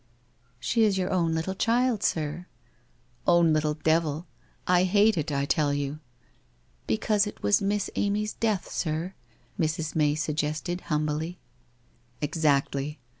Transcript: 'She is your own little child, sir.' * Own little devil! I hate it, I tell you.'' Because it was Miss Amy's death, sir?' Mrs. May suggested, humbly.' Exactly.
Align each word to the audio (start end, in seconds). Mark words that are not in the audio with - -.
'She 0.59 0.83
is 0.83 0.97
your 0.97 1.11
own 1.11 1.35
little 1.35 1.53
child, 1.53 2.01
sir.' 2.01 2.47
* 2.87 3.27
Own 3.37 3.53
little 3.53 3.75
devil! 3.75 4.25
I 4.65 4.81
hate 4.85 5.15
it, 5.15 5.31
I 5.31 5.45
tell 5.45 5.75
you.'' 5.75 5.99
Because 6.87 7.27
it 7.27 7.43
was 7.43 7.61
Miss 7.61 7.91
Amy's 7.95 8.33
death, 8.33 8.67
sir?' 8.71 9.13
Mrs. 9.59 9.95
May 9.95 10.15
suggested, 10.15 10.81
humbly.' 10.89 11.37
Exactly. 12.19 12.97